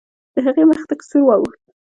د 0.33 0.35
هغې 0.45 0.63
مخ 0.69 0.81
تک 0.89 1.01
سور 1.09 1.23
واوښت. 1.25 1.61